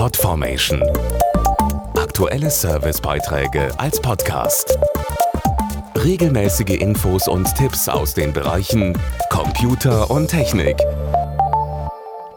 [0.00, 0.82] Podformation.
[1.94, 4.78] Aktuelle Servicebeiträge als Podcast.
[5.94, 10.78] Regelmäßige Infos und Tipps aus den Bereichen Computer und Technik.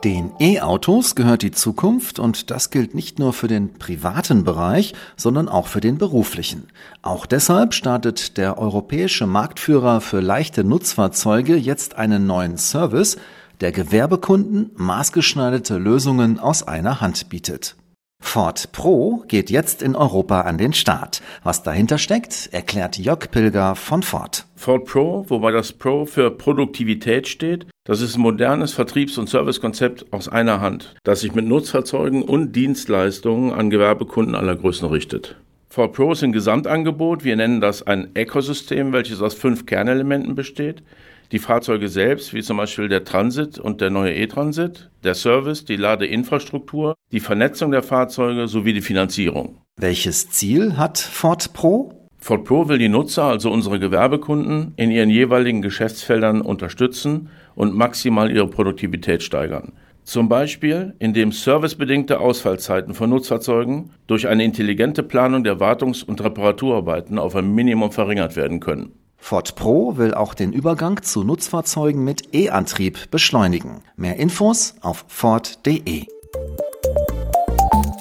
[0.04, 5.48] Den E-Autos gehört die Zukunft und das gilt nicht nur für den privaten Bereich, sondern
[5.48, 6.68] auch für den beruflichen.
[7.02, 13.16] Auch deshalb startet der europäische Marktführer für leichte Nutzfahrzeuge jetzt einen neuen Service,
[13.64, 17.78] der Gewerbekunden maßgeschneiderte Lösungen aus einer Hand bietet.
[18.20, 21.22] Ford Pro geht jetzt in Europa an den Start.
[21.44, 24.46] Was dahinter steckt, erklärt Jörg Pilger von Ford.
[24.58, 30.12] Ford Pro, wobei das Pro für Produktivität steht, das ist ein modernes Vertriebs- und Servicekonzept
[30.12, 35.38] aus einer Hand, das sich mit Nutzfahrzeugen und Dienstleistungen an Gewerbekunden aller Größen richtet.
[35.70, 40.84] Ford Pro ist ein Gesamtangebot, wir nennen das ein Ökosystem, welches aus fünf Kernelementen besteht
[41.32, 45.76] die Fahrzeuge selbst, wie zum Beispiel der Transit und der neue E-Transit, der Service, die
[45.76, 49.58] Ladeinfrastruktur, die Vernetzung der Fahrzeuge sowie die Finanzierung.
[49.78, 52.10] Welches Ziel hat Ford Pro?
[52.20, 58.32] Ford Pro will die Nutzer, also unsere Gewerbekunden, in ihren jeweiligen Geschäftsfeldern unterstützen und maximal
[58.32, 59.74] ihre Produktivität steigern.
[60.04, 67.18] Zum Beispiel, indem servicebedingte Ausfallzeiten von Nutzfahrzeugen durch eine intelligente Planung der Wartungs- und Reparaturarbeiten
[67.18, 68.92] auf ein Minimum verringert werden können.
[69.24, 73.82] Ford Pro will auch den Übergang zu Nutzfahrzeugen mit E-Antrieb beschleunigen.
[73.96, 76.06] Mehr Infos auf Ford.de.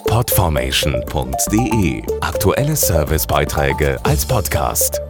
[0.09, 5.01] Podformation.de Aktuelle Servicebeiträge als Podcast.